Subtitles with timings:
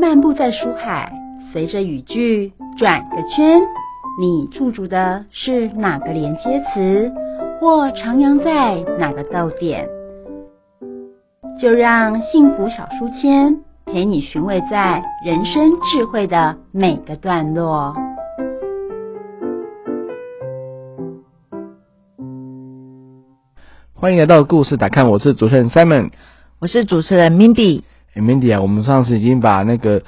[0.00, 1.12] 漫步在书海，
[1.52, 3.60] 随着语句转个圈，
[4.18, 7.12] 你驻足的是哪个连接词，
[7.60, 9.86] 或徜徉在哪个逗点？
[11.60, 17.94] 就让幸福小书签陪你寻味在人生智慧的每个段落。
[23.92, 26.10] 欢迎来到故事打看，我是主持人 Simon，
[26.58, 27.82] 我是主持人 Mindy。
[28.14, 30.02] 我们上次已经把那个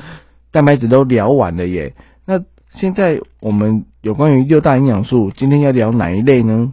[0.50, 1.94] 蛋白质都聊完了耶。
[2.26, 6.72] 那现在我们有关于六大营养素，今天要聊哪一类呢？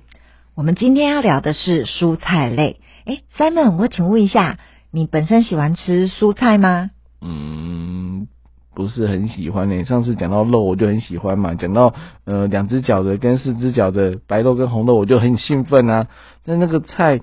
[0.56, 2.82] 我们今天要聊的是蔬菜类。
[3.06, 4.58] 哎，Simon，我请问一下，
[4.92, 6.92] 你本身喜欢吃蔬菜吗？
[7.22, 8.28] 嗯，
[8.76, 9.86] 不是很喜欢呢。
[9.86, 11.56] 上次讲到肉，我就很喜欢嘛。
[11.56, 11.94] 讲到
[12.26, 16.08] 呃两只脚的跟四只脚的白肉跟红肉，我就很兴奋啊。
[16.46, 17.22] 但那个菜，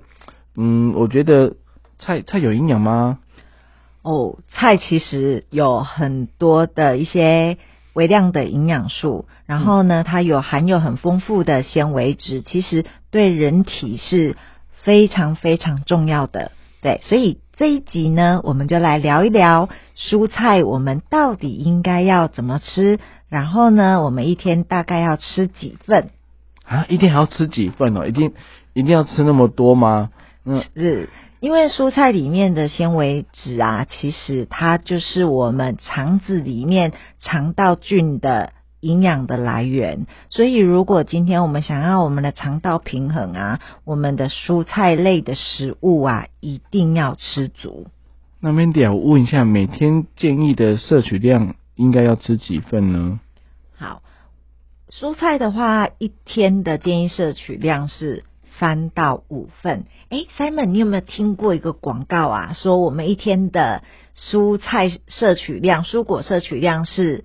[0.57, 1.57] 嗯，我觉得
[1.99, 3.19] 菜菜有营养吗？
[4.07, 7.59] 哦，菜其实有很多的一些
[7.93, 14.37] 微量的营养素，然后呢，它有含有很丰富的纤维质，其实对人体是
[14.85, 16.53] 非常非常重要的。
[16.83, 23.01] 对，所以这一集呢，我们就来聊一聊蔬菜，我们到底应该要怎么吃？
[23.29, 26.11] 然后呢，我们一天大概要吃几份？
[26.65, 28.07] 啊，一天还要吃几份哦？
[28.07, 28.35] 一定
[28.73, 30.11] 一定要吃那么多吗？
[30.49, 40.07] 嗯，是因为蔬菜里面的纤维质啊，其实它就是我们肠子里面肠道菌的营养的来源。
[40.31, 47.89] 所以，如果今天我们想要我们的肠道平衡啊，我们的蔬菜类的食物啊，一定要吃足。
[48.39, 53.19] 那 Mandy 啊，我问一下，每天建议的摄取量应该要吃几份呢？
[53.77, 54.01] 好，
[54.91, 58.23] 蔬菜的话，一天的建议摄取量是。
[58.59, 59.85] 三到五份。
[60.09, 62.53] 哎，Simon，你有没有听过一个广告啊？
[62.55, 63.83] 说我们一天的
[64.17, 67.25] 蔬菜摄取量、蔬果摄取量是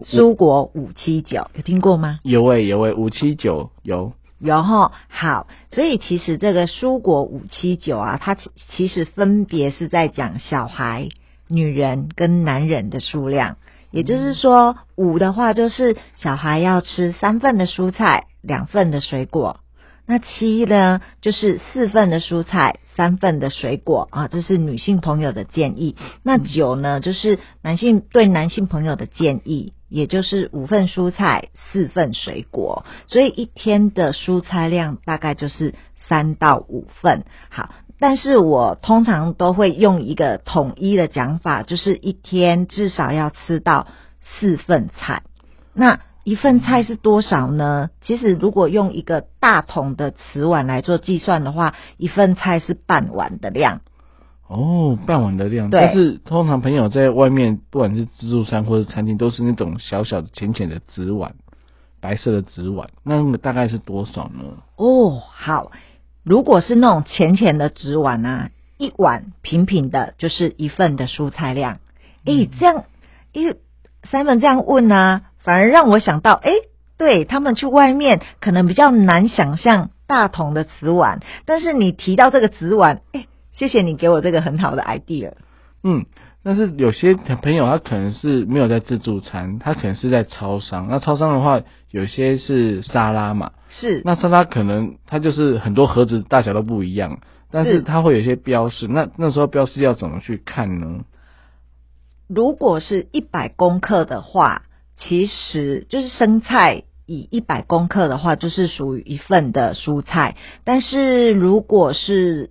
[0.00, 2.20] 蔬果五七九，有听过吗？
[2.22, 4.92] 有诶，有诶，五七九有有哈。
[5.08, 8.36] 好，所以其实这个蔬果五七九啊，它
[8.76, 11.08] 其实分别是在讲小孩、
[11.48, 13.56] 女人跟男人的数量。
[13.90, 19.58] 也就是说，五的话就是小孩要吃三份的蔬菜，两份的水果。
[20.10, 25.94] 那七呢，就是四份的蔬菜，三份的水果啊，这是女性朋友的建议。
[26.24, 32.84] 那九呢，就是男性对男性朋友的建议，也就是五份蔬菜，四份水果。
[33.06, 35.76] 所以一天的蔬菜量大概就是
[36.08, 37.24] 三到五份。
[37.48, 43.86] 好，但是我通常都会用一个统一的讲法，就是一天至少要吃到
[44.20, 45.22] 四份菜。
[45.72, 47.90] 那一份菜是多少呢？
[48.02, 53.80] 其实如果用一个大桶的瓷碗来做计算的话，一份菜是半碗的量。
[54.46, 55.70] 哦，半碗的量。
[55.70, 55.80] 对。
[55.80, 61.36] 但是通常朋友在外面，不管是自助餐或者餐厅，都是那种小小的、浅浅的纸碗，
[62.00, 62.90] 白色的纸碗。
[63.02, 64.58] 那么大概是多少呢？
[64.76, 65.70] 哦，好。
[66.22, 71.78] 如果是那种浅浅的纸碗啊，一碗平平的，就是一份的蔬菜量。
[72.26, 72.84] 诶，这样，
[73.32, 73.56] 诶
[74.10, 75.22] ，Simon 这样问呢？
[75.42, 76.52] 反而让我想到，哎，
[76.98, 85.32] 对他们去外面可能比较难想象大桶的瓷碗，但是你提到这个瓷碗，哎，谢谢你给我这个很好的 idea。
[85.82, 86.04] 嗯，
[86.42, 90.88] 但是有些朋友他可能是没有在自助餐，他可能是在超商。
[90.90, 94.02] 那超商的话，有些是沙拉嘛，是。
[94.04, 98.86] 那沙拉可能它就是很多盒子大小都不一样，但是它会有一些标示。
[98.88, 101.04] 那那时候标示要怎么去看呢？
[102.28, 104.64] 如果是一百公克的话。
[105.00, 110.36] 其实就是生菜，以一百公克的话，就是属于一份的蔬菜。
[110.62, 112.50] 但是如果是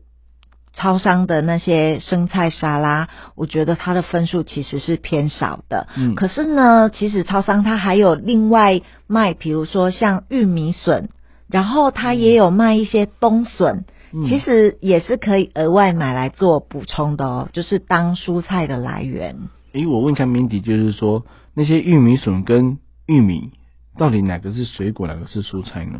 [0.73, 5.87] 超商的那些生菜沙拉，我觉得它的分数其实是偏少的。
[5.95, 11.09] 嗯，可是呢，其实超商它还有另外卖，比如说像玉米笋，
[11.47, 13.85] 然后它也有卖一些冬笋，
[14.27, 19.35] 其实也是可以额外买来做补充的哦，就是当蔬菜的来源。
[19.73, 21.23] 诶，我问一下明迪，就是说。
[21.59, 23.51] 那些玉米笋跟玉米，
[23.97, 25.99] 到底哪个是水果，哪个是蔬菜呢？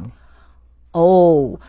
[0.94, 1.60] 哦，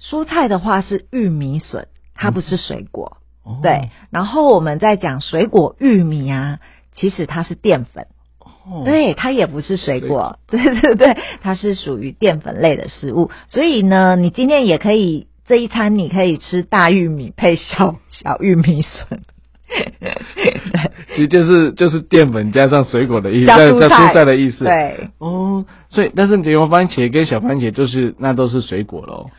[0.00, 3.16] 蔬菜的话是玉米笋，它不是水果。
[3.60, 6.60] 对，然后我们在讲水果玉米啊，
[6.92, 8.06] 其实它是淀粉。
[8.38, 10.38] 哦，对，它也不是水果。
[10.46, 13.32] 对对对，它是属于淀粉类的食物。
[13.48, 19.22] 所以呢，你今天也可以这一餐，你可以吃大玉米配小小玉米笋。
[21.14, 24.64] 其实就是就是淀粉加上水果的意思，加蔬菜的意思。
[24.64, 29.30] 对，哦，所以但是你用番茄跟小番茄就是那都是水果喽。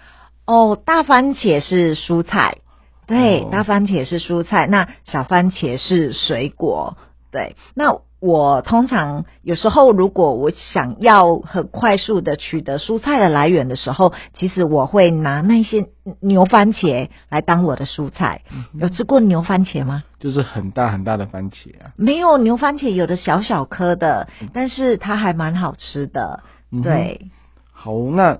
[0.46, 2.58] 哦，大番茄是蔬菜，
[3.08, 6.98] 对，大番茄是蔬菜，那小番茄是水果。
[7.32, 15.88] 对，那我通常有时候如果我想要很快速的取得蔬菜的来源的时候，其实我会拿那些
[16.20, 18.44] 牛番茄来当我的蔬菜。
[18.80, 20.04] 有吃过牛番茄吗？
[20.20, 21.94] 就是很大很大的番茄啊。
[21.96, 26.44] 没有牛番茄，有的小小颗的，但是它还蛮好吃的。
[26.72, 27.32] 嗯对，
[27.74, 28.38] 好，那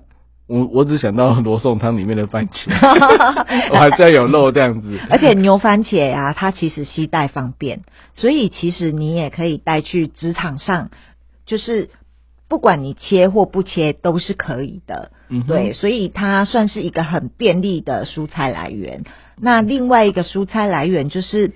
[0.52, 2.68] 我我只想到罗宋汤里面的番茄，
[3.72, 5.00] 我还是要有肉这样子。
[5.08, 7.80] 而且牛番茄呀、它其实携带方便，
[8.14, 10.90] 所以其实你也可以带去职场上，
[11.46, 11.88] 就是
[12.48, 15.10] 不管你切或不切都是可以的。
[15.30, 19.04] 嗯对，，所以它算是一个很便利的蔬菜来源。
[19.40, 21.52] 那另外一个蔬菜来源就是，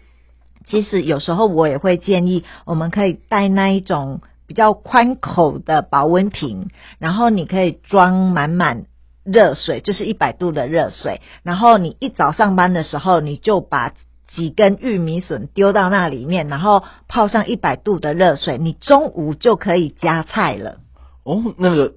[0.66, 8.84] 其实有时候我也会建议，我们可以带那一种比较宽口的保温瓶，然后你可以装满满
[9.24, 13.92] 热水，就是一百度的热水，然后你一早上班的时候，你就把
[14.28, 20.78] 几根玉米笋丢到那里面，然后泡上一百度的热水，你中午就可以加菜了。
[21.24, 21.94] 哦，那个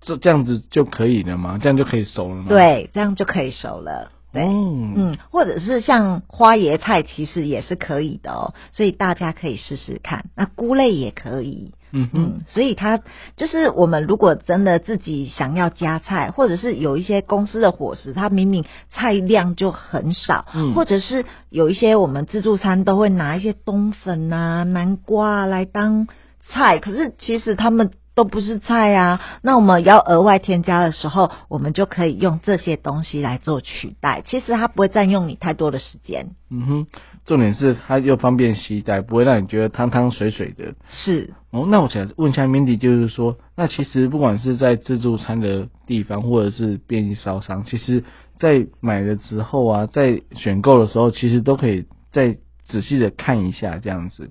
[0.00, 1.58] 这这样子就可以了吗？
[1.62, 4.12] 这样就可以熟了吗？，对，这样就可以熟了。
[4.36, 4.44] 对。
[4.44, 10.26] 哦，嗯，或者是像花椰菜，其实也是可以的哦，所以大家可以试试看。
[10.36, 13.00] 那菇类也可以，嗯，嗯，所以它
[13.36, 26.06] 就是我们如果真的自己想要加菜，或者是有一些公司的伙食，它明明菜量就很少，嗯或者是有一些我们自助餐都会拿一些冬粉啊、南瓜啊来当
[26.48, 27.90] 菜，可是其实他们。
[28.16, 34.22] 都不是菜啊，那我们要额外添加的时候，我们就可以用这些东西来做取代。
[34.26, 36.86] 其实它不会占用你太多的时间，嗯哼，
[37.26, 40.74] 重点是它又方便携带，不会让你觉得汤汤水水的。
[40.88, 48.02] 是哦，那我想问一下 Mindy，就是说，那其实不管是在自助餐的地方，或者是便利烧商，其实
[48.38, 54.30] 在买的时候啊，在选购的时候，其实都可以再仔细的看一下，这样子，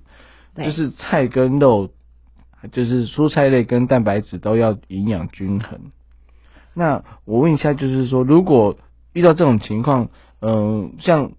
[0.56, 1.90] 对，就是菜跟肉，
[2.72, 5.92] 就是蔬菜类跟蛋白质都要营养均衡。
[6.74, 8.76] 那我问一下，就是说，如果
[9.12, 10.08] 遇到这种情况，
[10.40, 11.32] 嗯、像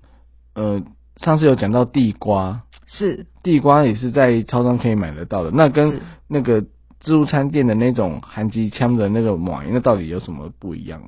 [0.56, 0.82] 呃
[1.18, 5.52] 上次有讲到地瓜，是地瓜也是在超商可以买得到的。
[5.52, 11.02] 那跟那个自助餐店的那种韩吉枪的那个马，那到底有什么不一样？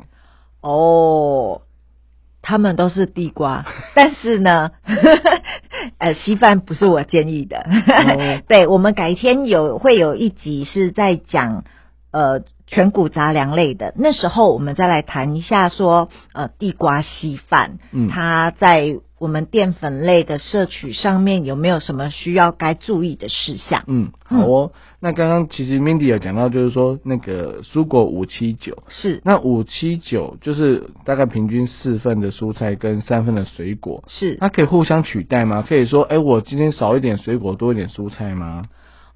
[0.61, 1.61] 哦，
[2.41, 3.65] 他们都是地瓜，
[3.95, 4.71] 但是呢，
[5.97, 7.57] 呃，稀饭不是我建议的。
[7.59, 11.63] 哦 对，我们改天有会有一集是在讲
[12.11, 23.83] 呃全谷杂粮类的，那时候我们再来谈一下说呃地瓜稀饭，嗯它在我们淀粉类的摄取上面有没有什么需要该注意的事项？
[23.87, 24.71] 嗯，好哦。
[25.01, 35.63] 那刚刚其实 Mindy 有讲到，就是说那个蔬果五七九，是那五七九就是大概平均四份的蔬菜跟三份的水果，是它可以互相取代吗？
[35.67, 38.63] 可以说，哎、我今天少一点水果，多一点蔬菜吗？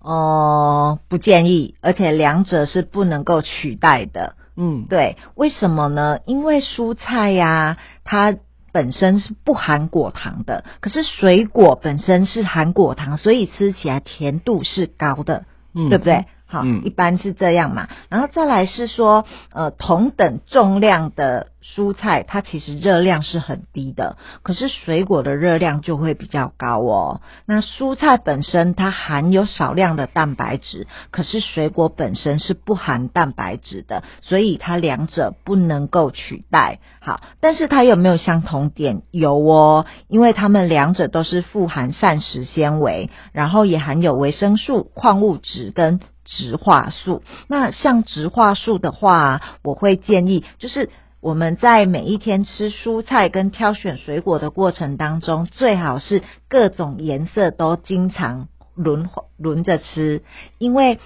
[0.02, 4.36] 哦、不建议，而且两者是不能够取代的。
[4.56, 6.20] 嗯，对，为什么呢？
[6.26, 8.36] 因为蔬菜呀、它
[8.74, 16.26] 本身是不含果糖的，可是水果本身是含果糖，所以吃起来甜度是高的，嗯对不对？
[16.46, 17.88] 好，嗯一般是这样嘛。
[18.10, 27.22] 然后再来是说，呃，同等重量的蔬菜，它其实热量是很低的，可是水果的热量就会比较高哦。
[27.46, 36.80] 那蔬菜本身它含有少量的蛋白质，可是水果本身是不含蛋白质的，所以它两者不能够取代。
[37.00, 39.04] 好，但是它有没有相同点？
[39.12, 47.24] 有哦，因为它们两者都是富含膳食纤维，然后也含有维生素、矿物质跟植化素。
[47.48, 50.90] 那像植化素的话，我会建议就是。
[51.24, 60.22] 我们在每一天吃蔬菜跟挑选水果的过程当中，最好是各种颜色都经常轮轮着吃，
[60.58, 61.00] 因为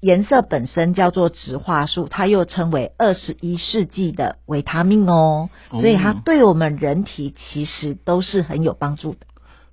[0.00, 9.18] 颜色本身叫做植化素，它又称为二十一世纪的维他命哦，所以它哦对我们人体其实都是很有帮助的。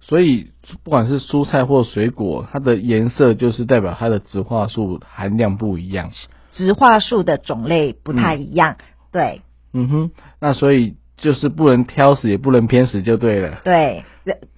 [0.02, 0.52] 所以
[0.84, 6.12] 不管是蔬菜或水果，它的颜色就是代表它的植化素含量不一样。
[6.52, 8.78] 植化素的种类不太一样，
[9.12, 9.42] 对
[9.74, 13.62] 嗯哼，那所以就是不能挑食，也不能偏食，就对了。
[13.64, 14.06] 对，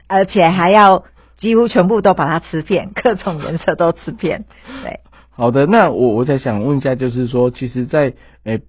[0.08, 1.04] 而且还要
[1.38, 4.46] 几乎全部都把它吃遍，各种颜色都吃遍，
[4.84, 5.00] 对。
[5.32, 8.14] 好的，那我我在想问一下，就是说，其实在，
[8.44, 8.62] 诶、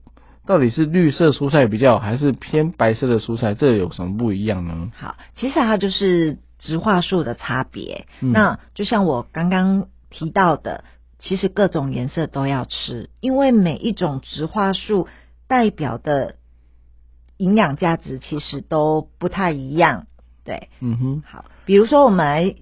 [0.47, 3.55] 到底是绿色蔬菜比较好，还是偏白色的蔬菜？
[3.55, 4.93] 这有什么不一样呢？
[4.97, 8.07] 好，其实它就是植化素的差别。
[8.21, 10.85] 嗯那就像我刚刚提到的，
[11.19, 15.09] 其实各种颜色都要吃，因为每一种植化素
[15.51, 16.37] 代表的
[17.37, 20.07] 营养价值其实都不太一样。
[20.45, 22.55] 对，嗯哼，好，比如说我们来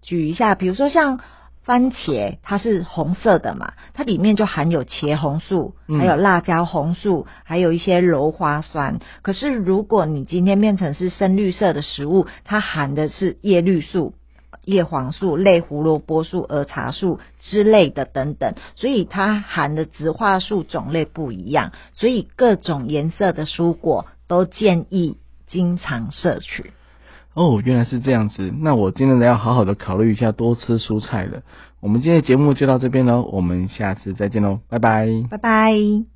[0.00, 1.18] 举一下，比如说像
[1.64, 9.00] 番茄，它是红色的嘛，它里面就含有茄红素，嗯还有辣椒红素，还有一些鞣花酸。
[9.22, 14.14] 可是如果你今天变成是深绿色的食物，它含的是叶绿素。
[14.66, 26.72] 叶黄素、类胡萝卜素、儿茶素之类的等等，所以它含的植化素种类不一样，所以各种颜色的蔬果都建议经常摄取。
[27.32, 28.52] 哦，原来是这样子。
[28.58, 31.42] 那我今天要好好的考虑一下，多吃蔬菜了。
[31.80, 35.06] 我们今天的节目就到这边喽，我们下次再见喽，拜拜。
[35.30, 36.15] 拜拜。